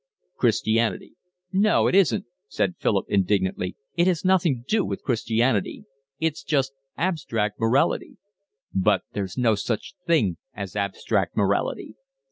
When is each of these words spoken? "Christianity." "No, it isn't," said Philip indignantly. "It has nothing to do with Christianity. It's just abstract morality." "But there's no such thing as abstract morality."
"Christianity." 0.35 1.13
"No, 1.53 1.85
it 1.85 1.93
isn't," 1.93 2.25
said 2.47 2.73
Philip 2.79 3.05
indignantly. 3.07 3.75
"It 3.95 4.07
has 4.07 4.25
nothing 4.25 4.55
to 4.55 4.63
do 4.67 4.83
with 4.83 5.03
Christianity. 5.03 5.85
It's 6.19 6.41
just 6.43 6.73
abstract 6.97 7.59
morality." 7.59 8.17
"But 8.73 9.03
there's 9.13 9.37
no 9.37 9.53
such 9.53 9.93
thing 10.07 10.37
as 10.55 10.75
abstract 10.75 11.37
morality." 11.37 11.97